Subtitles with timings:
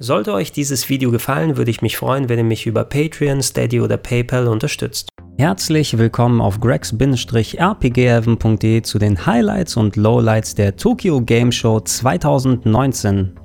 [0.00, 3.80] Sollte euch dieses Video gefallen, würde ich mich freuen, wenn ihr mich über Patreon, Steady
[3.80, 5.08] oder PayPal unterstützt.
[5.38, 13.38] Herzlich willkommen auf gregs-rpgheaven.de zu den Highlights und Lowlights der Tokyo Game Show 2019.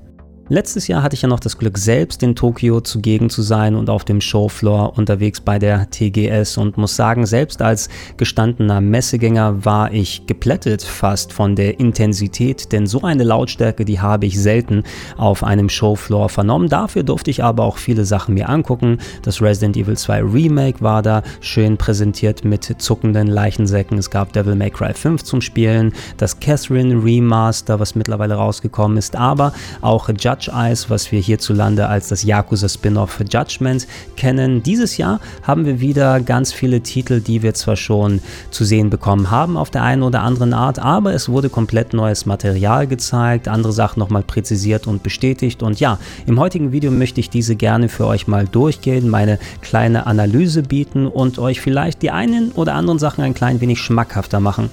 [0.51, 3.87] Letztes Jahr hatte ich ja noch das Glück, selbst in Tokio zugegen zu sein und
[3.87, 7.87] auf dem Showfloor unterwegs bei der TGS und muss sagen, selbst als
[8.17, 14.25] gestandener Messegänger war ich geplättet fast von der Intensität, denn so eine Lautstärke, die habe
[14.25, 14.85] ich selten
[15.17, 16.67] auf einem Showfloor vernommen.
[16.67, 18.97] Dafür durfte ich aber auch viele Sachen mir angucken.
[19.21, 23.99] Das Resident Evil 2 Remake war da schön präsentiert mit zuckenden Leichensäcken.
[23.99, 29.15] Es gab Devil May Cry 5 zum Spielen, das Catherine Remaster, was mittlerweile rausgekommen ist,
[29.15, 34.63] aber auch Judge Judge Eyes, was wir hierzulande als das Yakuza Spin-off Judgment kennen.
[34.63, 39.31] Dieses Jahr haben wir wieder ganz viele Titel, die wir zwar schon zu sehen bekommen
[39.31, 43.73] haben auf der einen oder anderen Art, aber es wurde komplett neues Material gezeigt, andere
[43.73, 45.61] Sachen nochmal präzisiert und bestätigt.
[45.61, 50.07] Und ja, im heutigen Video möchte ich diese gerne für euch mal durchgehen, meine kleine
[50.07, 54.69] Analyse bieten und euch vielleicht die einen oder anderen Sachen ein klein wenig schmackhafter machen.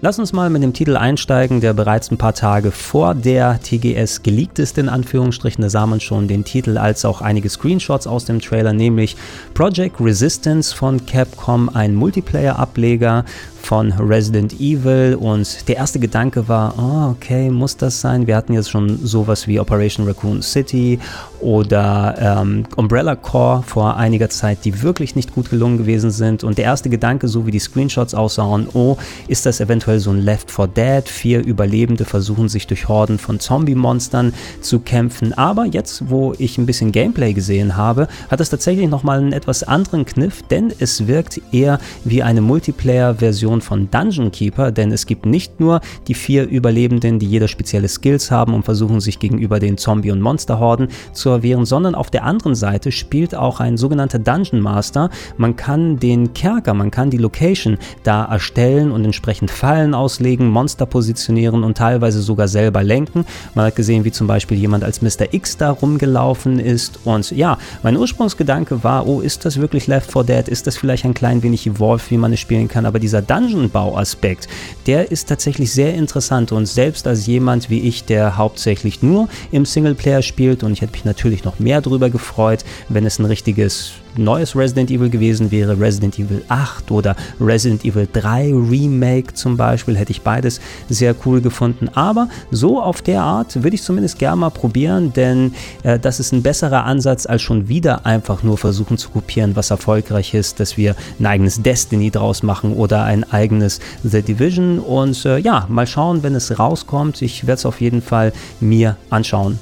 [0.00, 4.22] Lass uns mal mit dem Titel einsteigen, der bereits ein paar Tage vor der TGS
[4.22, 5.60] geleakt ist, in Anführungsstrichen.
[5.60, 9.16] Da sah man schon den Titel als auch einige Screenshots aus dem Trailer, nämlich
[9.54, 13.24] Project Resistance von Capcom, ein Multiplayer-Ableger
[13.62, 18.26] von Resident Evil und der erste Gedanke war, oh, okay, muss das sein?
[18.26, 20.98] Wir hatten jetzt schon sowas wie Operation Raccoon City
[21.40, 26.58] oder ähm, Umbrella Core vor einiger Zeit, die wirklich nicht gut gelungen gewesen sind und
[26.58, 30.50] der erste Gedanke, so wie die Screenshots aussahen, oh, ist das eventuell so ein Left
[30.50, 31.08] 4 Dead?
[31.08, 36.66] Vier Überlebende versuchen sich durch Horden von Zombie-Monstern zu kämpfen, aber jetzt, wo ich ein
[36.66, 41.40] bisschen Gameplay gesehen habe, hat es tatsächlich nochmal einen etwas anderen Kniff, denn es wirkt
[41.52, 46.46] eher wie eine Multiplayer-Version Version von Dungeon Keeper, denn es gibt nicht nur die vier
[46.46, 51.30] Überlebenden, die jeder spezielle Skills haben und versuchen sich gegenüber den Zombie- und Monsterhorden zu
[51.30, 55.08] erwehren, sondern auf der anderen Seite spielt auch ein sogenannter Dungeon Master.
[55.38, 60.84] Man kann den Kerker, man kann die Location da erstellen und entsprechend Fallen auslegen, Monster
[60.84, 63.24] positionieren und teilweise sogar selber lenken.
[63.54, 65.32] Man hat gesehen, wie zum Beispiel jemand als Mr.
[65.32, 70.24] X da rumgelaufen ist und ja, mein Ursprungsgedanke war, oh, ist das wirklich Left 4
[70.24, 70.48] Dead?
[70.48, 72.84] Ist das vielleicht ein klein wenig Evolve, wie man es spielen kann?
[72.84, 74.48] Aber dieser Dungeon Dungeon-Bau-Aspekt,
[74.86, 79.64] der ist tatsächlich sehr interessant und selbst als jemand wie ich, der hauptsächlich nur im
[79.64, 83.92] Singleplayer spielt und ich hätte mich natürlich noch mehr darüber gefreut, wenn es ein richtiges
[84.18, 89.96] neues Resident Evil gewesen wäre, Resident Evil 8 oder Resident Evil 3 Remake zum Beispiel,
[89.96, 91.88] hätte ich beides sehr cool gefunden.
[91.94, 96.32] Aber so auf der Art würde ich zumindest gerne mal probieren, denn äh, das ist
[96.32, 100.76] ein besserer Ansatz, als schon wieder einfach nur versuchen zu kopieren, was erfolgreich ist, dass
[100.76, 104.78] wir ein eigenes Destiny draus machen oder ein eigenes The Division.
[104.78, 107.22] Und äh, ja, mal schauen, wenn es rauskommt.
[107.22, 109.58] Ich werde es auf jeden Fall mir anschauen.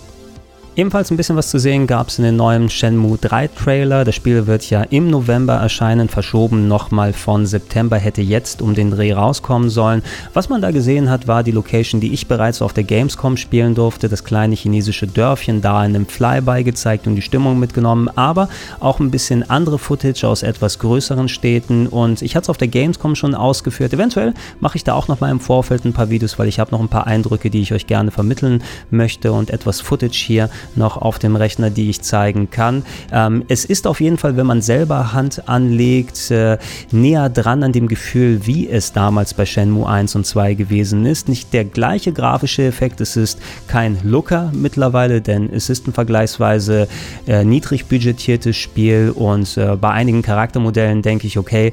[0.78, 4.04] Ebenfalls ein bisschen was zu sehen gab es in den neuen Shenmue 3 Trailer.
[4.04, 8.90] Das Spiel wird ja im November erscheinen, verschoben nochmal von September, hätte jetzt um den
[8.90, 10.02] Dreh rauskommen sollen.
[10.34, 13.74] Was man da gesehen hat, war die Location, die ich bereits auf der Gamescom spielen
[13.74, 18.50] durfte, das kleine chinesische Dörfchen, da in einem Flyby gezeigt und die Stimmung mitgenommen, aber
[18.78, 22.68] auch ein bisschen andere Footage aus etwas größeren Städten und ich hatte es auf der
[22.68, 23.94] Gamescom schon ausgeführt.
[23.94, 26.80] Eventuell mache ich da auch nochmal im Vorfeld ein paar Videos, weil ich habe noch
[26.80, 31.18] ein paar Eindrücke, die ich euch gerne vermitteln möchte und etwas Footage hier noch auf
[31.18, 32.84] dem Rechner, die ich zeigen kann.
[33.12, 36.58] Ähm, es ist auf jeden Fall, wenn man selber Hand anlegt, äh,
[36.90, 41.28] näher dran an dem Gefühl, wie es damals bei Shenmue 1 und 2 gewesen ist.
[41.28, 43.38] Nicht der gleiche grafische Effekt, es ist
[43.68, 46.88] kein Looker mittlerweile, denn es ist ein vergleichsweise
[47.26, 51.72] äh, niedrig budgetiertes Spiel und äh, bei einigen Charaktermodellen denke ich, okay,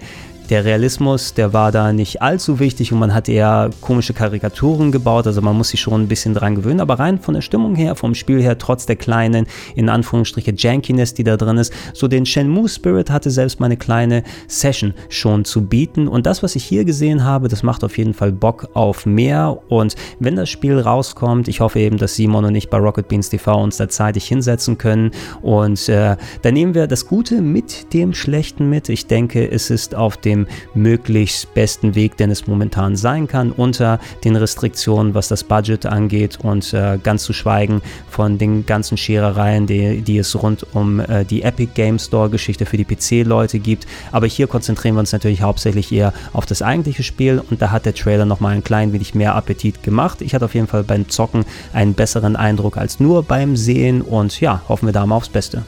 [0.54, 5.26] der Realismus, der war da nicht allzu wichtig und man hat eher komische Karikaturen gebaut,
[5.26, 7.96] also man muss sich schon ein bisschen dran gewöhnen, aber rein von der Stimmung her,
[7.96, 12.28] vom Spiel her, trotz der kleinen, in Anführungsstriche, Jankiness, die da drin ist, so den
[12.28, 16.08] Shenmue Spirit hatte selbst meine kleine Session schon zu bieten.
[16.08, 19.58] Und das, was ich hier gesehen habe, das macht auf jeden Fall Bock auf mehr.
[19.70, 23.32] Und wenn das Spiel rauskommt, ich hoffe eben, dass Simon und ich bei Rocket Beans
[23.32, 25.10] TV uns da zeitig hinsetzen können.
[25.42, 28.88] Und äh, dann nehmen wir das Gute mit dem Schlechten mit.
[28.90, 30.43] Ich denke, es ist auf dem
[30.74, 36.40] möglichst besten Weg, den es momentan sein kann, unter den Restriktionen, was das Budget angeht
[36.42, 41.26] und äh, ganz zu schweigen von den ganzen Scherereien, die, die es rund um äh,
[41.26, 43.88] die Epic Game Store Geschichte für die PC-Leute gibt.
[44.12, 47.86] Aber hier konzentrieren wir uns natürlich hauptsächlich eher auf das eigentliche Spiel und da hat
[47.86, 50.22] der Trailer nochmal ein klein wenig mehr Appetit gemacht.
[50.22, 54.40] Ich hatte auf jeden Fall beim Zocken einen besseren Eindruck als nur beim Sehen und
[54.40, 55.64] ja, hoffen wir da mal aufs Beste.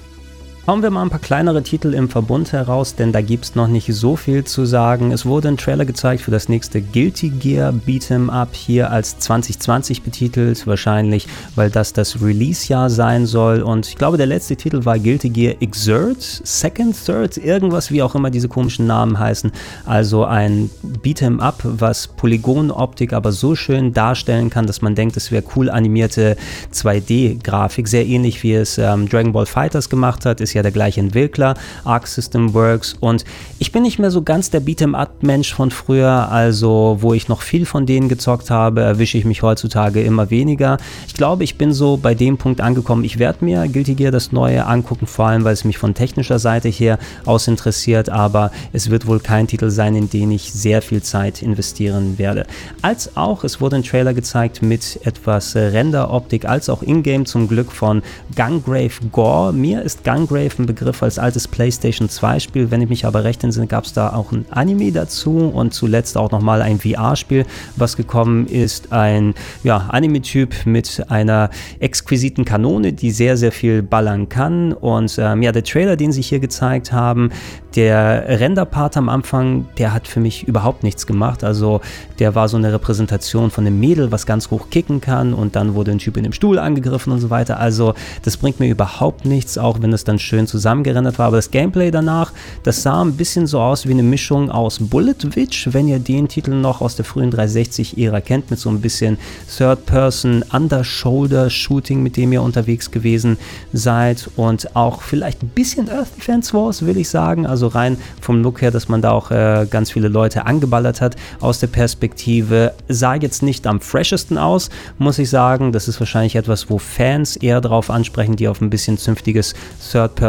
[0.68, 3.68] Hauen wir mal ein paar kleinere Titel im Verbund heraus, denn da gibt es noch
[3.68, 5.12] nicht so viel zu sagen.
[5.12, 10.02] Es wurde ein Trailer gezeigt für das nächste Guilty Gear Beat'em Up, hier als 2020
[10.02, 13.62] betitelt, wahrscheinlich, weil das das Release-Jahr sein soll.
[13.62, 18.16] Und ich glaube, der letzte Titel war Guilty Gear Exert, Second, Third, irgendwas, wie auch
[18.16, 19.52] immer diese komischen Namen heißen.
[19.86, 20.72] Also ein
[21.04, 25.70] Beat'em Up, was Polygonoptik aber so schön darstellen kann, dass man denkt, es wäre cool
[25.70, 26.38] animierte
[26.74, 31.00] 2D-Grafik, sehr ähnlich wie es ähm, Dragon Ball Fighters gemacht hat, ist ja der gleiche
[31.00, 33.26] Entwickler, Arc System Works und
[33.60, 37.66] ich bin nicht mehr so ganz der Beat'em-up-Mensch von früher, also wo ich noch viel
[37.66, 40.78] von denen gezockt habe, erwische ich mich heutzutage immer weniger.
[41.08, 44.32] Ich glaube, ich bin so bei dem Punkt angekommen, ich werde mir Guilty Gear das
[44.32, 48.90] Neue angucken, vor allem weil es mich von technischer Seite her aus interessiert, aber es
[48.90, 52.46] wird wohl kein Titel sein, in den ich sehr viel Zeit investieren werde.
[52.82, 57.72] Als auch, es wurde ein Trailer gezeigt mit etwas Render-Optik, als auch Ingame zum Glück
[57.72, 58.02] von
[58.36, 59.54] Gungrave Gore.
[59.54, 62.72] Mir ist Gungrave Wave ein Begriff als altes PlayStation 2 Spiel.
[62.72, 66.18] Wenn ich mich aber recht entsinne, gab es da auch ein Anime dazu und zuletzt
[66.18, 67.46] auch nochmal ein VR-Spiel,
[67.76, 68.92] was gekommen ist.
[68.92, 69.34] Ein
[69.64, 71.50] ja, Anime-Typ mit einer
[71.80, 74.74] exquisiten Kanone, die sehr, sehr viel ballern kann.
[74.74, 77.32] Und ähm, ja, der Trailer, den sie hier gezeigt haben,
[77.76, 81.44] der Render-Part am Anfang, der hat für mich überhaupt nichts gemacht.
[81.44, 81.82] Also
[82.20, 85.74] der war so eine Repräsentation von einem Mädel, was ganz hoch kicken kann und dann
[85.74, 87.60] wurde ein Typ in dem Stuhl angegriffen und so weiter.
[87.60, 87.94] Also
[88.24, 91.28] das bringt mir überhaupt nichts, auch wenn es dann schön zusammengerendert war.
[91.28, 92.32] Aber das Gameplay danach,
[92.64, 96.28] das sah ein bisschen so aus wie eine Mischung aus Bullet Witch, wenn ihr den
[96.28, 99.18] Titel noch aus der frühen 360-Ära kennt, mit so ein bisschen
[99.58, 103.38] Third-Person, Under-Shoulder-Shooting, mit dem ihr unterwegs gewesen
[103.74, 107.46] seid und auch vielleicht ein bisschen Earth Defense Wars, will ich sagen.
[107.46, 111.16] Also rein vom Look her, dass man da auch äh, ganz viele Leute angeballert hat
[111.40, 112.74] aus der Perspektive.
[112.88, 115.72] Sah jetzt nicht am freshesten aus, muss ich sagen.
[115.72, 119.54] Das ist wahrscheinlich etwas, wo Fans eher drauf ansprechen, die auf ein bisschen zünftiges
[119.92, 120.25] Third-Person-Shoot'em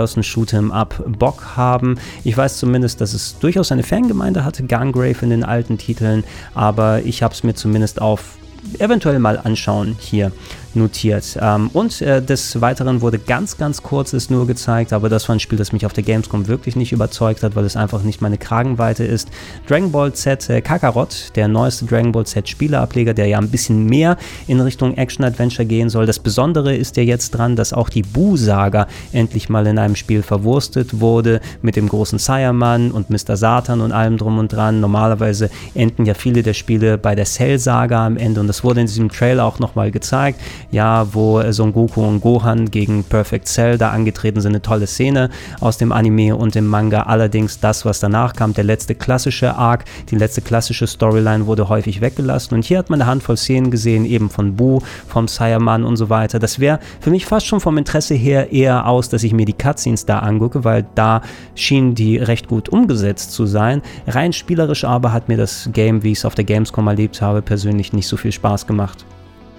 [0.70, 1.98] Up Bock haben.
[2.24, 7.02] Ich weiß zumindest, dass es durchaus eine Fangemeinde hatte, Gungrave in den alten Titeln, aber
[7.02, 8.36] ich habe es mir zumindest auf
[8.78, 10.32] eventuell mal anschauen hier
[10.76, 11.38] notiert.
[11.40, 15.40] Ähm, und äh, des Weiteren wurde ganz, ganz kurzes nur gezeigt, aber das war ein
[15.40, 18.38] Spiel, das mich auf der Gamescom wirklich nicht überzeugt hat, weil es einfach nicht meine
[18.38, 19.28] Kragenweite ist.
[19.68, 23.86] Dragon Ball Z äh, Kakarot, der neueste Dragon Ball Z Spieleableger, der ja ein bisschen
[23.86, 26.06] mehr in Richtung Action-Adventure gehen soll.
[26.06, 30.22] Das Besondere ist ja jetzt dran, dass auch die Bu-Saga endlich mal in einem Spiel
[30.22, 33.36] verwurstet wurde, mit dem großen Sayaman und Mr.
[33.36, 34.80] Satan und allem drum und dran.
[34.80, 38.86] Normalerweise enden ja viele der Spiele bei der Cell-Saga am Ende und das wurde in
[38.86, 40.40] diesem Trailer auch nochmal gezeigt
[40.70, 44.52] ja, wo Son Goku und Gohan gegen Perfect Cell da angetreten sind.
[44.52, 45.30] Eine tolle Szene
[45.60, 47.02] aus dem Anime und dem Manga.
[47.02, 52.00] Allerdings das, was danach kam, der letzte klassische Arc, die letzte klassische Storyline wurde häufig
[52.00, 52.54] weggelassen.
[52.54, 56.10] Und hier hat man eine Handvoll Szenen gesehen, eben von Bu, vom Saiyaman und so
[56.10, 56.38] weiter.
[56.38, 59.52] Das wäre für mich fast schon vom Interesse her eher aus, dass ich mir die
[59.52, 61.22] Cutscenes da angucke, weil da
[61.54, 63.82] schienen die recht gut umgesetzt zu sein.
[64.06, 67.42] Rein spielerisch aber hat mir das Game, wie ich es auf der Gamescom erlebt habe,
[67.42, 69.04] persönlich nicht so viel Spaß gemacht.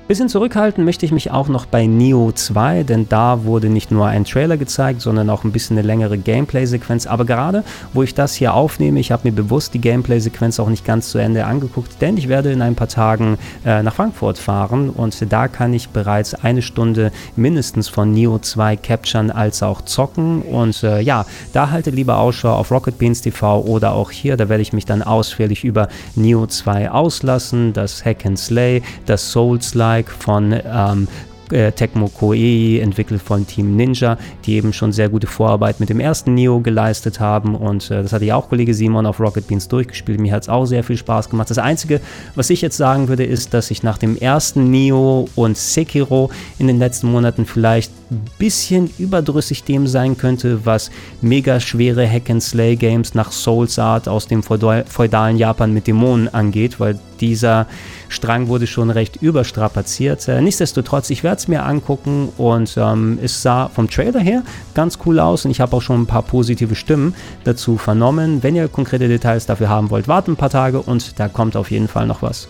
[0.07, 4.07] Bisschen zurückhalten möchte ich mich auch noch bei Neo 2, denn da wurde nicht nur
[4.07, 7.07] ein Trailer gezeigt, sondern auch ein bisschen eine längere Gameplay-Sequenz.
[7.07, 10.85] Aber gerade, wo ich das hier aufnehme, ich habe mir bewusst die Gameplay-Sequenz auch nicht
[10.85, 14.91] ganz zu Ende angeguckt, denn ich werde in ein paar Tagen äh, nach Frankfurt fahren
[14.91, 20.41] und da kann ich bereits eine Stunde mindestens von Neo 2 capturen als auch zocken.
[20.41, 24.47] Und äh, ja, da haltet lieber Ausschau auf Rocket Beans TV oder auch hier, da
[24.47, 29.96] werde ich mich dann ausführlich über Neo 2 auslassen, das Hack and Slay, das Souls-like
[29.97, 31.07] Roguelike von ähm,
[31.49, 36.01] äh, Tecmo Koei, entwickelt von Team Ninja, die eben schon sehr gute Vorarbeit mit dem
[36.01, 39.69] ersten Neo geleistet haben und äh, das hatte ja auch Kollege Simon auf Rocket Beans
[39.69, 40.19] durchgespielt.
[40.19, 41.49] Mir hat es auch sehr viel Spaß gemacht.
[41.49, 42.01] Das Einzige,
[42.35, 46.29] was ich jetzt sagen würde, ist, dass ich nach dem ersten Neo und Sekiro
[46.59, 50.91] in den letzten Monaten vielleicht ein bisschen überdrüssig dem sein könnte, was
[51.21, 57.67] mega schwere Hack-and-Slay-Games nach Souls Art aus dem feudalen Japan mit Dämonen angeht, weil dieser
[58.09, 60.27] Strang wurde schon recht überstrapaziert.
[60.27, 64.99] Äh, nichtsdestotrotz, ich werde es mir angucken und ähm, es sah vom Trailer her ganz
[65.05, 68.43] cool aus und ich habe auch schon ein paar positive Stimmen dazu vernommen.
[68.43, 71.71] Wenn ihr konkrete Details dafür haben wollt, warten ein paar Tage und da kommt auf
[71.71, 72.47] jeden Fall noch was.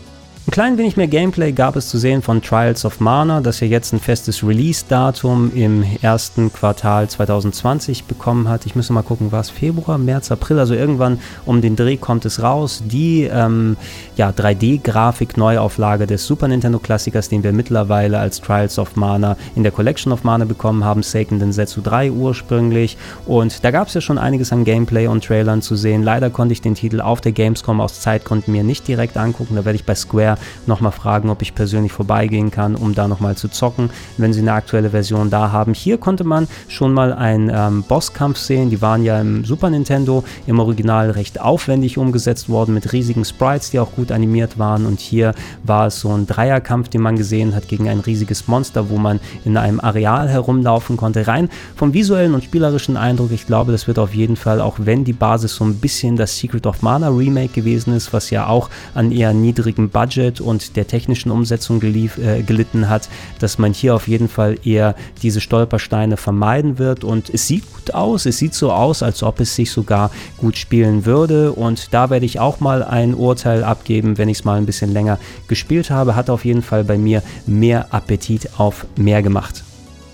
[0.48, 3.68] Ein klein wenig mehr Gameplay gab es zu sehen von Trials of Mana, das ja
[3.68, 8.66] jetzt ein festes Release-Datum im ersten Quartal 2020 bekommen hat.
[8.66, 12.42] Ich müsste mal gucken, was Februar, März, April, also irgendwann um den Dreh kommt es
[12.42, 12.82] raus.
[12.86, 13.76] Die ähm,
[14.16, 20.14] ja, 3D-Grafik-Neuauflage des Super Nintendo-Klassikers, den wir mittlerweile als Trials of Mana in der Collection
[20.14, 22.98] of Mana bekommen haben, Seiken Densetsu 3 ursprünglich.
[23.26, 26.04] Und da gab es ja schon einiges an Gameplay und Trailern zu sehen.
[26.04, 29.58] Leider konnte ich den Titel auf der Gamescom aus Zeitgründen mir nicht direkt angucken.
[29.58, 33.36] Da werde ich bei Square nochmal fragen, ob ich persönlich vorbeigehen kann, um da nochmal
[33.36, 35.74] zu zocken, wenn sie eine aktuelle Version da haben.
[35.74, 38.70] Hier konnte man schon mal einen ähm, Bosskampf sehen.
[38.70, 43.72] Die waren ja im Super Nintendo im Original recht aufwendig umgesetzt worden mit riesigen Sprites,
[43.72, 44.86] die auch gut animiert waren.
[44.86, 48.90] Und hier war es so ein Dreierkampf, den man gesehen hat gegen ein riesiges Monster,
[48.90, 51.28] wo man in einem Areal herumlaufen konnte.
[51.28, 55.04] Rein vom visuellen und spielerischen Eindruck, ich glaube, das wird auf jeden Fall, auch wenn
[55.04, 58.70] die Basis so ein bisschen das Secret of Mana Remake gewesen ist, was ja auch
[58.94, 63.96] an eher niedrigem Budget und der technischen Umsetzung gelief, äh, gelitten hat, dass man hier
[63.96, 67.04] auf jeden Fall eher diese Stolpersteine vermeiden wird.
[67.04, 70.58] Und es sieht gut aus, es sieht so aus, als ob es sich sogar gut
[70.58, 71.52] spielen würde.
[71.52, 74.94] Und da werde ich auch mal ein Urteil abgeben, wenn ich es mal ein bisschen
[74.94, 76.16] länger gespielt habe.
[76.16, 79.64] Hat auf jeden Fall bei mir mehr Appetit auf mehr gemacht.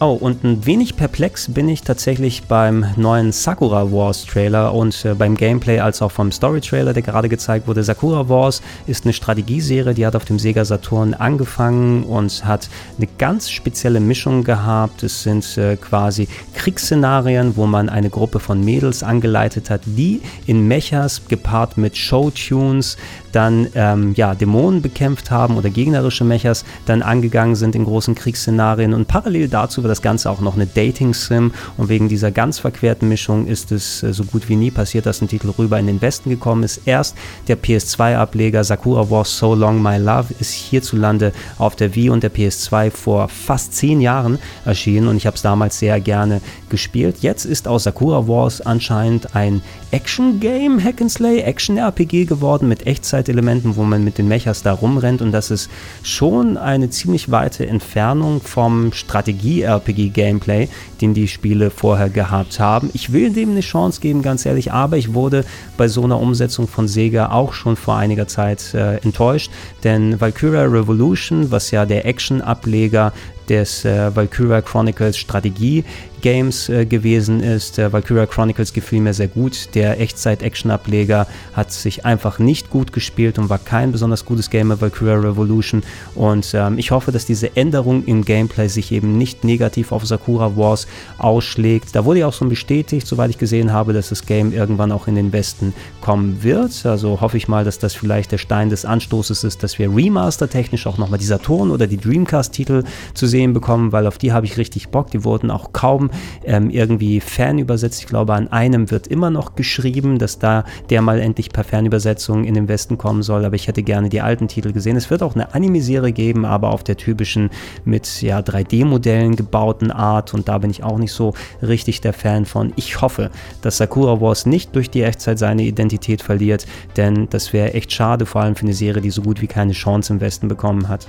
[0.05, 5.13] Oh, und ein wenig perplex bin ich tatsächlich beim neuen Sakura Wars Trailer und äh,
[5.13, 7.85] beim Gameplay als auch vom Story Trailer, der gerade gezeigt wurde.
[7.85, 12.67] Sakura Wars ist eine Strategieserie, die hat auf dem Sega Saturn angefangen und hat
[12.97, 15.03] eine ganz spezielle Mischung gehabt.
[15.03, 20.67] Es sind äh, quasi Kriegsszenarien, wo man eine Gruppe von Mädels angeleitet hat, die in
[20.67, 22.97] Mechas gepaart mit Showtunes
[23.31, 28.93] dann ähm, ja, Dämonen bekämpft haben oder gegnerische Mechas dann angegangen sind in großen Kriegsszenarien
[28.93, 33.09] und parallel dazu war das Ganze auch noch eine Dating-Sim und wegen dieser ganz verquerten
[33.09, 36.01] Mischung ist es äh, so gut wie nie passiert, dass ein Titel rüber in den
[36.01, 36.81] Westen gekommen ist.
[36.85, 37.15] Erst
[37.47, 42.33] der PS2-Ableger Sakura Wars So Long My Love ist hierzulande auf der Wii und der
[42.33, 47.17] PS2 vor fast zehn Jahren erschienen und ich habe es damals sehr gerne gespielt.
[47.21, 54.03] Jetzt ist aus Sakura Wars anscheinend ein Action-Game, Hack-and-Slay, Action-RPG geworden mit Echtzeitelementen, wo man
[54.03, 55.69] mit den Mechas da rumrennt und das ist
[56.01, 60.69] schon eine ziemlich weite Entfernung vom Strategie-RPG RPG-Gameplay,
[61.01, 62.89] den die Spiele vorher gehabt haben.
[62.93, 65.45] Ich will dem eine Chance geben, ganz ehrlich, aber ich wurde
[65.77, 69.51] bei so einer Umsetzung von Sega auch schon vor einiger Zeit äh, enttäuscht,
[69.83, 73.13] denn Valkyria Revolution, was ja der Action-Ableger
[73.49, 75.83] des äh, Valkyria Chronicles Strategie
[76.23, 77.77] Games äh, gewesen ist.
[77.77, 79.75] Der Valkyria Chronicles gefiel mir sehr gut.
[79.75, 84.81] Der Echtzeit-Action-Ableger hat sich einfach nicht gut gespielt und war kein besonders gutes Game mit
[84.81, 85.83] Valkyria Revolution.
[86.15, 90.55] Und ähm, ich hoffe, dass diese Änderung im Gameplay sich eben nicht negativ auf Sakura
[90.55, 91.93] Wars ausschlägt.
[91.93, 95.07] Da wurde ja auch schon bestätigt, soweit ich gesehen habe, dass das Game irgendwann auch
[95.07, 96.85] in den Westen kommen wird.
[96.85, 100.87] Also hoffe ich mal, dass das vielleicht der Stein des Anstoßes ist, dass wir Remaster-technisch
[100.87, 104.57] auch nochmal die Saturn- oder die Dreamcast-Titel zu sehen bekommen, weil auf die habe ich
[104.57, 105.09] richtig Bock.
[105.09, 106.11] Die wurden auch kaum
[106.45, 107.99] ähm, irgendwie fernübersetzt.
[107.99, 112.43] Ich glaube, an einem wird immer noch geschrieben, dass da der mal endlich per Fernübersetzung
[112.43, 113.43] in den Westen kommen soll.
[113.43, 114.97] Aber ich hätte gerne die alten Titel gesehen.
[114.97, 117.49] Es wird auch eine Anime-Serie geben, aber auf der typischen
[117.85, 120.35] mit ja, 3D-Modellen gebauten Art.
[120.35, 122.71] Und da bin ich auch nicht so richtig der Fan von.
[122.75, 123.31] Ich hoffe,
[123.63, 128.27] dass Sakura Wars nicht durch die Echtzeit seine Identität verliert, denn das wäre echt schade,
[128.27, 131.07] vor allem für eine Serie, die so gut wie keine Chance im Westen bekommen hat.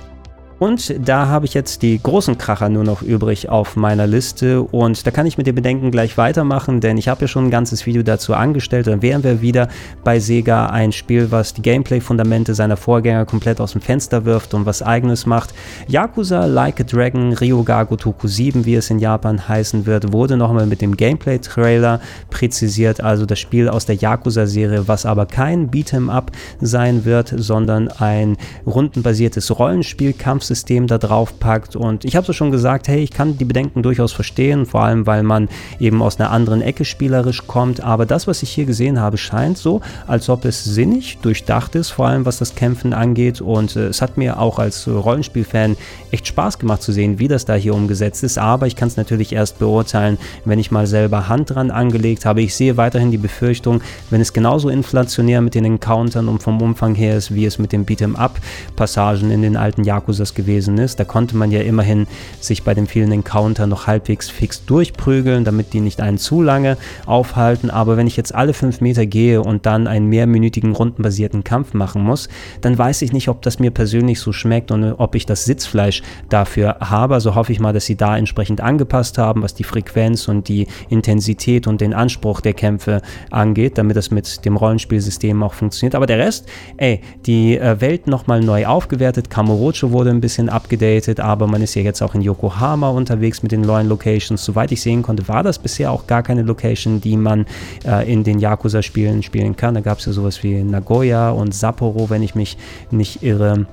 [0.57, 5.05] Und da habe ich jetzt die großen Kracher nur noch übrig auf meiner Liste und
[5.05, 7.85] da kann ich mit den Bedenken gleich weitermachen, denn ich habe ja schon ein ganzes
[7.85, 8.87] Video dazu angestellt.
[8.87, 9.67] Dann wären wir wieder
[10.05, 14.65] bei Sega ein Spiel, was die Gameplay-Fundamente seiner Vorgänger komplett aus dem Fenster wirft und
[14.65, 15.53] was eigenes macht.
[15.89, 20.67] Yakuza Like a Dragon Ryoga Gotoku 7, wie es in Japan heißen wird, wurde nochmal
[20.67, 26.31] mit dem Gameplay-Trailer präzisiert, also das Spiel aus der Yakuza-Serie, was aber kein Beat'em-up
[26.61, 31.75] sein wird, sondern ein rundenbasiertes Rollenspiel, Kampf Kampfsystem da drauf packt.
[31.75, 35.07] Und ich habe so schon gesagt, hey, ich kann die Bedenken durchaus verstehen, vor allem
[35.07, 35.49] weil man
[35.79, 37.81] eben aus einer anderen Ecke spielerisch kommt.
[37.81, 41.89] Aber das, was ich hier gesehen habe, scheint so, als ob es sinnig durchdacht ist,
[41.89, 43.41] vor allem was das Kämpfen angeht.
[43.41, 45.77] Und äh, es hat mir auch als Rollenspielfan
[46.11, 48.37] echt Spaß gemacht zu sehen, wie das da hier umgesetzt ist.
[48.37, 52.41] Aber ich kann es natürlich erst beurteilen, wenn ich mal selber Hand dran angelegt habe.
[52.41, 56.93] Ich sehe weiterhin die Befürchtung, wenn es genauso inflationär mit den Encountern und vom Umfang
[56.93, 60.99] her ist, wie es mit den Beat'em-Up-Passagen in den alten Yakuzas gewesen ist.
[60.99, 62.07] Da konnte man ja immerhin
[62.39, 66.77] sich bei den vielen Encounter noch halbwegs fix durchprügeln, damit die nicht einen zu lange
[67.05, 67.69] aufhalten.
[67.69, 72.03] Aber wenn ich jetzt alle fünf Meter gehe und dann einen mehrminütigen rundenbasierten Kampf machen
[72.03, 72.29] muss,
[72.61, 76.03] dann weiß ich nicht, ob das mir persönlich so schmeckt und ob ich das Sitzfleisch
[76.29, 77.15] dafür habe.
[77.15, 80.67] Also hoffe ich mal, dass sie da entsprechend angepasst haben, was die Frequenz und die
[80.89, 83.01] Intensität und den Anspruch der Kämpfe
[83.31, 85.95] angeht, damit das mit dem Rollenspielsystem auch funktioniert.
[85.95, 89.29] Aber der Rest, ey, die äh, Welt nochmal neu aufgewertet.
[89.29, 93.51] Kamurocho wurde ein bisschen abgedatet, aber man ist ja jetzt auch in Yokohama unterwegs mit
[93.51, 94.43] den neuen Locations.
[94.43, 97.45] Soweit ich sehen konnte, war das bisher auch gar keine Location, die man
[97.85, 99.75] äh, in den Yakuza-Spielen spielen kann.
[99.75, 102.57] Da gab es ja sowas wie Nagoya und Sapporo, wenn ich mich
[102.89, 103.67] nicht irre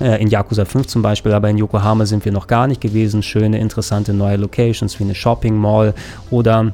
[0.00, 3.22] äh, in Yakuza 5 zum Beispiel, aber in Yokohama sind wir noch gar nicht gewesen.
[3.22, 5.92] Schöne, interessante neue Locations wie eine Shopping Mall
[6.30, 6.72] oder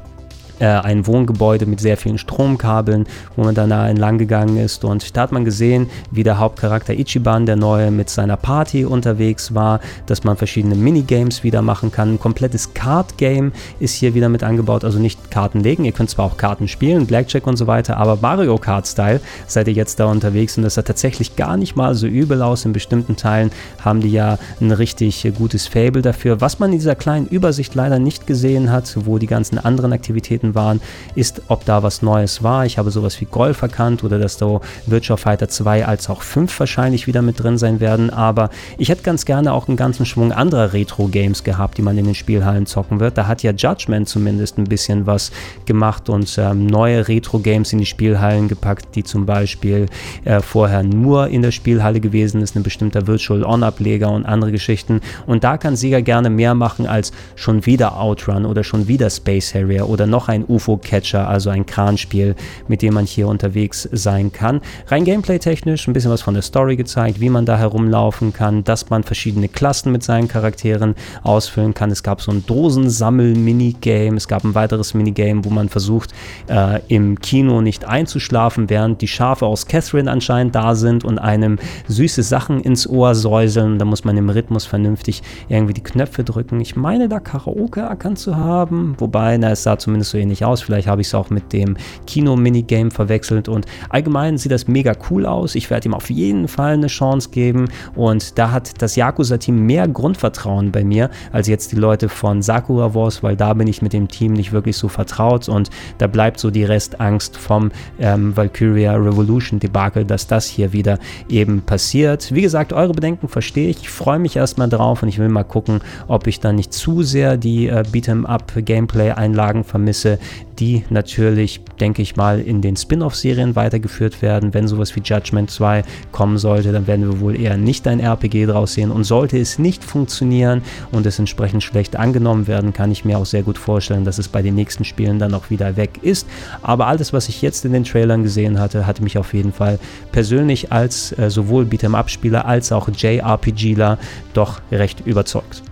[0.58, 4.84] äh, ein Wohngebäude mit sehr vielen Stromkabeln, wo man dann entlang gegangen ist.
[4.84, 9.54] Und da hat man gesehen, wie der Hauptcharakter Ichiban, der neue, mit seiner Party unterwegs
[9.54, 12.14] war, dass man verschiedene Minigames wieder machen kann.
[12.14, 15.84] Ein komplettes Card-Game ist hier wieder mit angebaut, also nicht Karten legen.
[15.84, 19.74] Ihr könnt zwar auch Karten spielen, Blackjack und so weiter, aber Mario Kart-Style seid ihr
[19.74, 22.64] jetzt da unterwegs und das sah tatsächlich gar nicht mal so übel aus.
[22.64, 23.50] In bestimmten Teilen
[23.84, 26.40] haben die ja ein richtig gutes Fable dafür.
[26.40, 30.47] Was man in dieser kleinen Übersicht leider nicht gesehen hat, wo die ganzen anderen Aktivitäten
[30.54, 30.80] waren,
[31.14, 32.66] ist, ob da was Neues war.
[32.66, 36.58] Ich habe sowas wie Golf erkannt oder dass da Virtual Fighter 2 als auch 5
[36.60, 40.32] wahrscheinlich wieder mit drin sein werden, aber ich hätte ganz gerne auch einen ganzen Schwung
[40.32, 43.18] anderer Retro-Games gehabt, die man in den Spielhallen zocken wird.
[43.18, 45.30] Da hat ja Judgment zumindest ein bisschen was
[45.66, 49.86] gemacht und ähm, neue Retro-Games in die Spielhallen gepackt, die zum Beispiel
[50.24, 55.00] äh, vorher nur in der Spielhalle gewesen ist, ein bestimmter Virtual On-Ableger und andere Geschichten.
[55.26, 59.54] Und da kann Sega gerne mehr machen als schon wieder Outrun oder schon wieder Space
[59.54, 62.34] Harrier oder noch ein UFO-Catcher, also ein Kranspiel,
[62.68, 64.60] mit dem man hier unterwegs sein kann.
[64.88, 68.90] Rein gameplay-technisch ein bisschen was von der Story gezeigt, wie man da herumlaufen kann, dass
[68.90, 71.90] man verschiedene Klassen mit seinen Charakteren ausfüllen kann.
[71.90, 76.12] Es gab so ein Dosensammel-Minigame, es gab ein weiteres Minigame, wo man versucht,
[76.48, 81.58] äh, im Kino nicht einzuschlafen, während die Schafe aus Catherine anscheinend da sind und einem
[81.86, 83.78] süße Sachen ins Ohr säuseln.
[83.78, 86.60] Da muss man im Rhythmus vernünftig irgendwie die Knöpfe drücken.
[86.60, 90.62] Ich meine, da Karaoke erkannt zu haben, wobei, na, es sah zumindest so ähnlich aus.
[90.62, 95.26] Vielleicht habe ich es auch mit dem Kino-Minigame verwechselt und allgemein sieht das mega cool
[95.26, 95.54] aus.
[95.54, 99.88] Ich werde ihm auf jeden Fall eine Chance geben und da hat das Yakuza-Team mehr
[99.88, 103.92] Grundvertrauen bei mir als jetzt die Leute von Sakura Wars, weil da bin ich mit
[103.92, 108.94] dem Team nicht wirklich so vertraut und da bleibt so die Restangst vom ähm, Valkyria
[108.94, 112.34] Revolution Debakel, dass das hier wieder eben passiert.
[112.34, 113.78] Wie gesagt, eure Bedenken verstehe ich.
[113.82, 117.02] Ich freue mich erstmal drauf und ich will mal gucken, ob ich dann nicht zu
[117.02, 120.17] sehr die äh, Beat'em-up Gameplay-Einlagen vermisse,
[120.58, 124.54] die natürlich, denke ich mal, in den Spin-off-Serien weitergeführt werden.
[124.54, 125.82] Wenn sowas wie Judgment 2
[126.12, 128.90] kommen sollte, dann werden wir wohl eher nicht ein RPG draus sehen.
[128.90, 133.26] Und sollte es nicht funktionieren und es entsprechend schlecht angenommen werden, kann ich mir auch
[133.26, 136.26] sehr gut vorstellen, dass es bei den nächsten Spielen dann auch wieder weg ist.
[136.62, 139.78] Aber alles, was ich jetzt in den Trailern gesehen hatte, hatte mich auf jeden Fall
[140.12, 143.98] persönlich als äh, sowohl Beat'em-up-Spieler als auch JRPGler
[144.34, 145.62] doch recht überzeugt.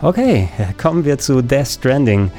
[0.00, 0.48] Okay,
[0.80, 2.30] kommen wir zu Death Stranding.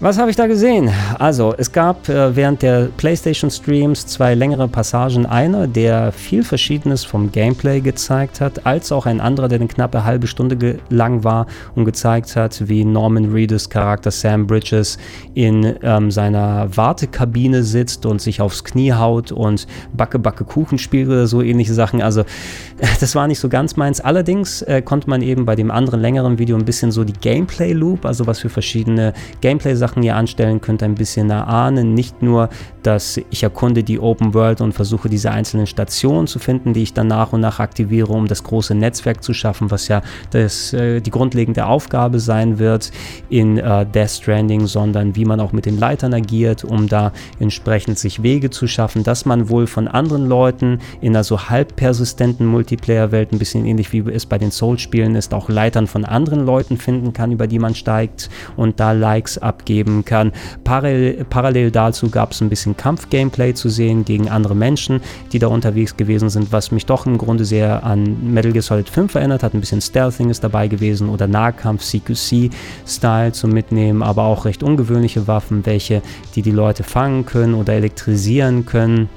[0.00, 0.92] Was habe ich da gesehen?
[1.18, 5.26] Also, es gab äh, während der PlayStation Streams zwei längere Passagen.
[5.26, 10.04] Einer, der viel Verschiedenes vom Gameplay gezeigt hat, als auch ein anderer, der eine knappe
[10.04, 14.98] halbe Stunde lang war und gezeigt hat, wie Norman Reedus Charakter Sam Bridges
[15.34, 21.08] in ähm, seiner Wartekabine sitzt und sich aufs Knie haut und Backe Backe Kuchen spielt
[21.08, 22.02] oder so ähnliche Sachen.
[22.02, 22.22] Also,
[23.00, 24.00] das war nicht so ganz meins.
[24.00, 27.72] Allerdings äh, konnte man eben bei dem anderen längeren Video ein bisschen so die Gameplay
[27.72, 31.94] Loop, also was für verschiedene Gameplay-Sachen Sachen ihr anstellen könnt, ein bisschen erahnen.
[31.94, 32.50] Nicht nur,
[32.82, 36.92] dass ich erkunde die Open World und versuche diese einzelnen Stationen zu finden, die ich
[36.92, 41.00] dann nach und nach aktiviere, um das große Netzwerk zu schaffen, was ja das, äh,
[41.00, 42.90] die grundlegende Aufgabe sein wird
[43.30, 47.98] in äh, Death Stranding, sondern wie man auch mit den Leitern agiert, um da entsprechend
[47.98, 52.46] sich Wege zu schaffen, dass man wohl von anderen Leuten in einer so halb persistenten
[52.46, 56.76] Multiplayer-Welt, ein bisschen ähnlich wie es bei den Soul-Spielen ist, auch Leitern von anderen Leuten
[56.76, 60.32] finden kann, über die man steigt und da Likes abgeht geben kann.
[60.64, 65.00] Parallel, parallel dazu gab es ein bisschen Kampf-Gameplay zu sehen gegen andere Menschen,
[65.32, 68.88] die da unterwegs gewesen sind, was mich doch im Grunde sehr an Metal Gear Solid
[68.88, 69.54] 5 erinnert hat.
[69.54, 75.28] Ein bisschen Stealthing ist dabei gewesen oder Nahkampf CQC-Style zum Mitnehmen, aber auch recht ungewöhnliche
[75.28, 76.02] Waffen, welche
[76.34, 79.08] die die Leute fangen können oder elektrisieren können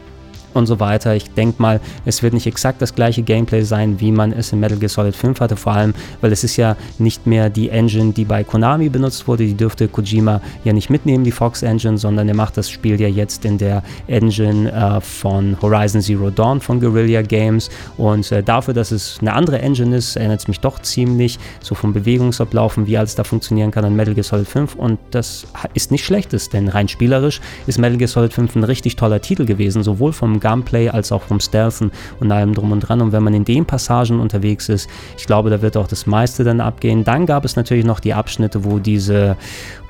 [0.53, 1.15] und so weiter.
[1.15, 4.59] Ich denke mal, es wird nicht exakt das gleiche Gameplay sein, wie man es in
[4.59, 8.11] Metal Gear Solid 5 hatte, vor allem, weil es ist ja nicht mehr die Engine,
[8.13, 12.27] die bei Konami benutzt wurde, die dürfte Kojima ja nicht mitnehmen, die Fox Engine, sondern
[12.27, 16.79] er macht das Spiel ja jetzt in der Engine äh, von Horizon Zero Dawn von
[16.79, 17.69] Guerrilla Games.
[17.97, 21.75] Und äh, dafür, dass es eine andere Engine ist, erinnert es mich doch ziemlich so
[21.75, 25.91] vom Bewegungsablaufen, wie alles da funktionieren kann an Metal Gear Solid 5 und das ist
[25.91, 29.83] nicht schlechtes, denn rein spielerisch ist Metal Gear Solid 5 ein richtig toller Titel gewesen,
[29.83, 33.01] sowohl vom Gunplay als auch vom Stealthen und allem drum und dran.
[33.01, 36.43] Und wenn man in den Passagen unterwegs ist, ich glaube, da wird auch das meiste
[36.43, 37.03] dann abgehen.
[37.03, 39.37] Dann gab es natürlich noch die Abschnitte, wo diese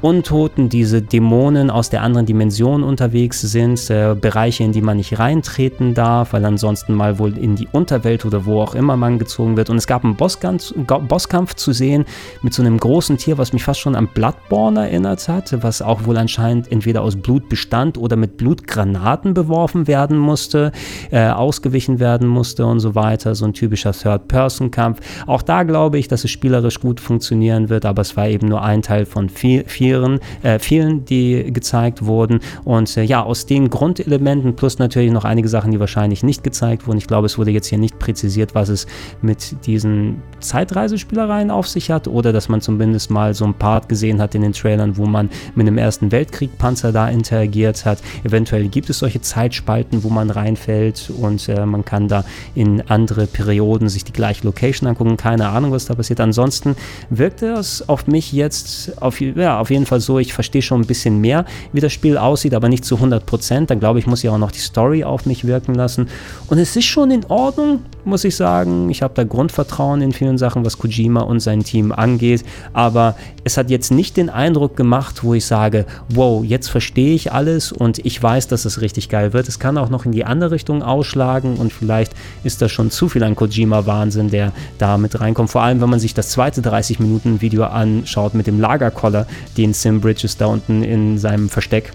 [0.01, 5.19] Untoten, diese Dämonen aus der anderen Dimension unterwegs sind, äh, Bereiche, in die man nicht
[5.19, 9.57] reintreten darf, weil ansonsten mal wohl in die Unterwelt oder wo auch immer man gezogen
[9.57, 9.69] wird.
[9.69, 10.73] Und es gab einen Bosskampf,
[11.07, 12.05] Bosskampf zu sehen
[12.41, 16.05] mit so einem großen Tier, was mich fast schon an Bloodborne erinnert hat, was auch
[16.05, 20.71] wohl anscheinend entweder aus Blut bestand oder mit Blutgranaten beworfen werden muss musste,
[21.11, 23.35] äh, ausgewichen werden musste und so weiter.
[23.35, 24.99] So ein typischer Third-Person-Kampf.
[25.27, 28.63] Auch da glaube ich, dass es spielerisch gut funktionieren wird, aber es war eben nur
[28.63, 32.39] ein Teil von viel, vielen, äh, vielen, die gezeigt wurden.
[32.63, 36.87] Und äh, ja, aus den Grundelementen plus natürlich noch einige Sachen, die wahrscheinlich nicht gezeigt
[36.87, 36.97] wurden.
[36.97, 38.87] Ich glaube, es wurde jetzt hier nicht präzisiert, was es
[39.21, 44.19] mit diesen Zeitreisespielereien auf sich hat oder dass man zumindest mal so ein Part gesehen
[44.19, 47.99] hat in den Trailern, wo man mit einem Ersten Weltkrieg Panzer da interagiert hat.
[48.23, 52.23] Eventuell gibt es solche Zeitspalten, wo man reinfällt und äh, man kann da
[52.55, 55.17] in andere Perioden sich die gleiche Location angucken.
[55.17, 56.19] Keine Ahnung, was da passiert.
[56.19, 56.75] Ansonsten
[57.09, 60.87] wirkt es auf mich jetzt auf, ja, auf jeden Fall so, ich verstehe schon ein
[60.87, 63.69] bisschen mehr, wie das Spiel aussieht, aber nicht zu 100 Prozent.
[63.69, 66.07] Dann glaube ich, muss ich auch noch die Story auf mich wirken lassen.
[66.47, 68.89] Und es ist schon in Ordnung, muss ich sagen.
[68.89, 72.43] Ich habe da Grundvertrauen in vielen Sachen, was Kojima und sein Team angeht.
[72.73, 77.31] Aber es hat jetzt nicht den Eindruck gemacht, wo ich sage, wow, jetzt verstehe ich
[77.31, 79.47] alles und ich weiß, dass es richtig geil wird.
[79.47, 83.09] Es kann auch noch in die andere Richtung ausschlagen und vielleicht ist das schon zu
[83.09, 85.49] viel an Kojima-Wahnsinn, der da mit reinkommt.
[85.49, 90.37] Vor allem, wenn man sich das zweite 30-Minuten-Video anschaut mit dem Lagerkoller, den Sim Bridges
[90.37, 91.93] da unten in seinem Versteck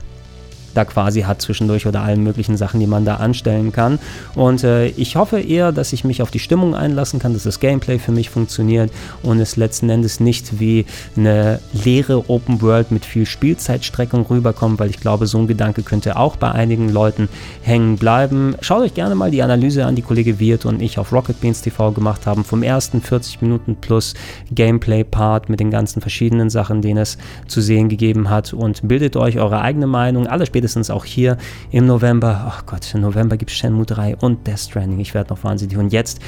[0.77, 3.99] da quasi hat zwischendurch oder allen möglichen Sachen, die man da anstellen kann.
[4.35, 7.61] Und äh, ich hoffe eher, dass ich mich auf die Stimmung einlassen kann, dass das
[7.61, 8.91] Gameplay für mich funktioniert
[9.23, 10.87] und es letzten Endes nicht wie
[11.17, 16.17] eine leere Open World mit viel Spielzeitstreckung rüberkommt, weil ich glaube, so ein Gedanke könnte
[16.17, 17.29] auch bei einigen Leuten
[17.63, 18.57] hängen bleiben.
[18.61, 21.63] Schaut euch gerne mal die Analyse an, die Kollege Wirt und ich auf Rocket Beans
[21.63, 24.15] TV gemacht haben, vom ersten 40 Minuten plus
[24.53, 29.39] Gameplay-Part mit den ganzen verschiedenen Sachen, den es zu sehen gegeben hat und bildet euch
[29.39, 30.27] eure eigene Meinung.
[30.27, 31.37] Alle später spätestens auch hier
[31.71, 32.45] im November.
[32.49, 34.99] Ach Gott, im November gibt es Shenmue 3 und Death Stranding.
[34.99, 35.79] Ich werde noch wahnsinnig.
[35.79, 36.19] Und jetzt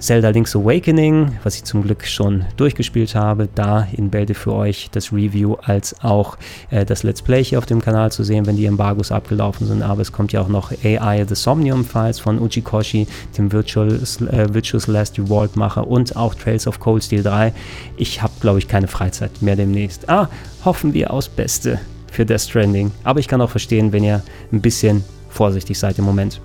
[0.00, 4.88] Zelda Link's Awakening, was ich zum Glück schon durchgespielt habe, da in Bälde für euch
[4.90, 6.36] das Review als auch
[6.70, 9.82] äh, das Let's Play hier auf dem Kanal zu sehen, wenn die Embargos abgelaufen sind.
[9.82, 13.06] Aber es kommt ja auch noch AI The Somnium Files von Uchikoshi,
[13.38, 17.52] dem Virtual, äh, Virtuous Last Reward Macher und auch Trails of Cold Steel 3.
[17.96, 20.08] Ich habe, glaube ich, keine Freizeit mehr demnächst.
[20.08, 20.28] Ah,
[20.64, 21.78] hoffen wir aufs Beste
[22.16, 22.90] für Death Stranding.
[23.04, 26.40] Aber ich kann auch verstehen, wenn ihr ein bisschen vorsichtig seid im Moment.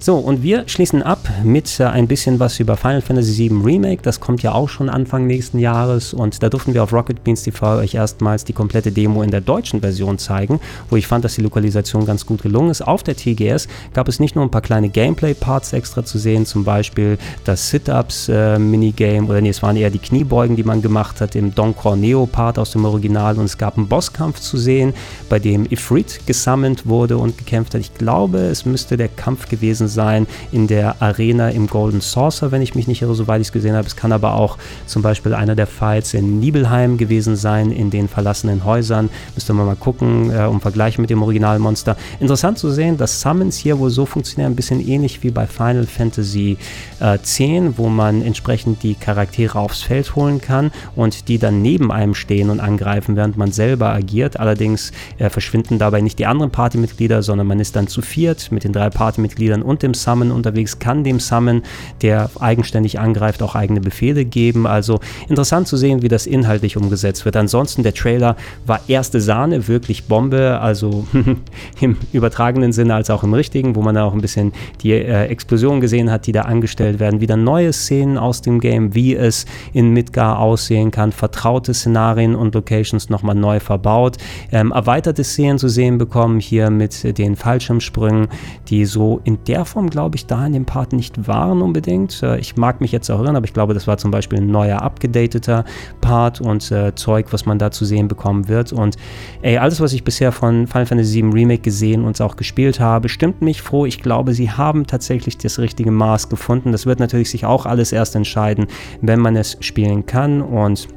[0.00, 4.00] So, und wir schließen ab mit äh, ein bisschen was über Final Fantasy VII Remake.
[4.00, 7.42] Das kommt ja auch schon Anfang nächsten Jahres und da durften wir auf Rocket Beans
[7.42, 11.34] TV euch erstmals die komplette Demo in der deutschen Version zeigen, wo ich fand, dass
[11.34, 12.80] die Lokalisation ganz gut gelungen ist.
[12.80, 16.62] Auf der TGS gab es nicht nur ein paar kleine Gameplay-Parts extra zu sehen, zum
[16.62, 21.34] Beispiel das Sit-Ups-Minigame äh, oder nee, es waren eher die Kniebeugen, die man gemacht hat
[21.34, 24.94] im Don Corneo-Part aus dem Original und es gab einen Bosskampf zu sehen,
[25.28, 27.80] bei dem Ifrit gesammelt wurde und gekämpft hat.
[27.80, 32.62] Ich glaube, es müsste der Kampf gewesen sein in der Arena im Golden Saucer, wenn
[32.62, 33.86] ich mich nicht irre, soweit ich es gesehen habe.
[33.86, 38.08] Es kann aber auch zum Beispiel einer der Fights in Nibelheim gewesen sein, in den
[38.08, 39.10] verlassenen Häusern.
[39.34, 41.96] Müsste man mal gucken, äh, um vergleichen mit dem Originalmonster.
[42.20, 45.86] Interessant zu sehen, dass Summons hier wohl so funktionieren, ein bisschen ähnlich wie bei Final
[45.86, 46.56] Fantasy
[47.00, 47.38] äh, X,
[47.76, 52.50] wo man entsprechend die Charaktere aufs Feld holen kann und die dann neben einem stehen
[52.50, 54.38] und angreifen, während man selber agiert.
[54.38, 58.64] Allerdings äh, verschwinden dabei nicht die anderen Partymitglieder, sondern man ist dann zu viert mit
[58.64, 61.62] den drei Partymitgliedern und dem Summon unterwegs, kann dem Summon,
[62.02, 64.66] der eigenständig angreift, auch eigene Befehle geben.
[64.66, 67.36] Also interessant zu sehen, wie das inhaltlich umgesetzt wird.
[67.36, 68.36] Ansonsten, der Trailer
[68.66, 71.06] war erste Sahne, wirklich Bombe, also
[71.80, 75.26] im übertragenen Sinne als auch im richtigen, wo man da auch ein bisschen die äh,
[75.26, 77.20] Explosion gesehen hat, die da angestellt werden.
[77.20, 82.54] Wieder neue Szenen aus dem Game, wie es in Midgar aussehen kann, vertraute Szenarien und
[82.54, 84.16] Locations nochmal neu verbaut,
[84.52, 88.28] ähm, erweiterte Szenen zu sehen bekommen, hier mit den Fallschirmsprüngen,
[88.68, 92.22] die so in der Form, glaube ich, da in dem Part nicht waren unbedingt.
[92.22, 94.48] Äh, ich mag mich jetzt auch irren, aber ich glaube, das war zum Beispiel ein
[94.48, 95.64] neuer, abgedateter
[96.00, 98.72] Part und äh, Zeug, was man da zu sehen bekommen wird.
[98.72, 98.96] Und
[99.42, 103.08] ey, alles, was ich bisher von Final Fantasy VII Remake gesehen und auch gespielt habe,
[103.08, 103.86] stimmt mich froh.
[103.86, 106.72] Ich glaube, sie haben tatsächlich das richtige Maß gefunden.
[106.72, 108.66] Das wird natürlich sich auch alles erst entscheiden,
[109.00, 110.88] wenn man es spielen kann und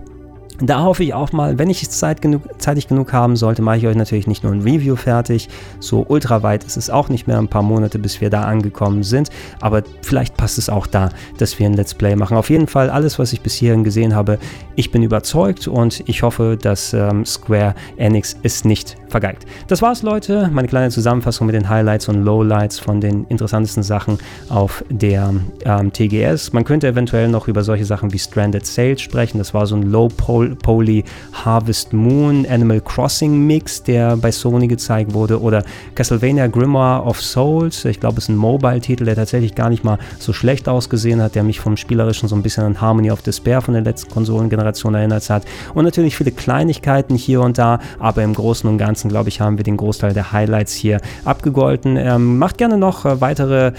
[0.62, 3.78] da hoffe ich auch mal, wenn ich es Zeit genug, zeitig genug haben sollte, mache
[3.78, 5.50] ich euch natürlich nicht nur ein Review fertig.
[5.80, 9.04] So ultra weit ist es auch nicht mehr, ein paar Monate, bis wir da angekommen
[9.04, 9.30] sind.
[9.60, 12.38] Aber vielleicht passt es auch da, dass wir ein Let's Play machen.
[12.38, 14.38] Auf jeden Fall alles, was ich bis hierhin gesehen habe,
[14.76, 19.46] ich bin überzeugt und ich hoffe, dass ähm, Square Enix es nicht vergeigt.
[19.68, 20.50] Das war's, Leute.
[20.52, 24.18] Meine kleine Zusammenfassung mit den Highlights und Lowlights von den interessantesten Sachen
[24.50, 25.34] auf der
[25.66, 26.54] ähm, TGS.
[26.54, 29.38] Man könnte eventuell noch über solche Sachen wie Stranded Sales sprechen.
[29.38, 35.40] Das war so ein Low-Poly Harvest Moon Animal Crossing Mix, der bei Sony gezeigt wurde.
[35.42, 35.64] Oder
[35.96, 37.86] Castlevania Grimoire of Souls.
[37.86, 41.36] Ich glaube, es ist ein Mobile-Titel, der tatsächlich gar nicht mal so schlecht ausgesehen hat,
[41.36, 44.96] der mich vom Spielerischen so ein bisschen an Harmony of Despair von der letzten Konsolengeneration
[44.96, 45.44] erinnert hat.
[45.74, 49.42] Und natürlich viele Kleinigkeiten hier und da, aber im Großen und Ganzen Ganzen, glaube ich,
[49.42, 51.98] haben wir den Großteil der Highlights hier abgegolten.
[51.98, 53.72] Ähm, macht gerne noch äh, weitere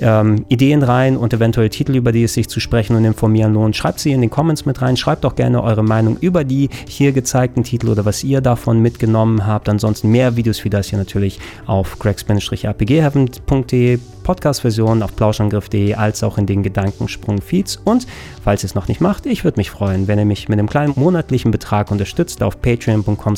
[0.00, 3.74] ähm, Ideen rein und eventuell Titel, über die es sich zu sprechen und informieren lohnt.
[3.74, 4.96] Schreibt sie in den Comments mit rein.
[4.96, 9.46] Schreibt auch gerne eure Meinung über die hier gezeigten Titel oder was ihr davon mitgenommen
[9.46, 9.68] habt.
[9.68, 16.44] Ansonsten mehr Videos wie das hier natürlich auf gregspan-rpgheaven.de Podcast-Version auf plauschangriff.de als auch in
[16.44, 17.80] den Gedankensprung-Feeds.
[17.82, 18.06] Und
[18.44, 20.68] falls ihr es noch nicht macht, ich würde mich freuen, wenn ihr mich mit einem
[20.68, 23.36] kleinen monatlichen Betrag unterstützt auf patreon.com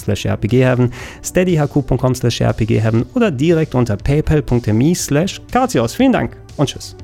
[1.30, 5.40] slash rpgheaven, steadyhq.com slash rpgheaven oder direkt unter paypal.me slash
[5.94, 6.96] Vielen Dank und tschüss.